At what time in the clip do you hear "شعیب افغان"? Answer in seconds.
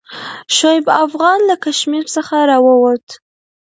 0.55-1.39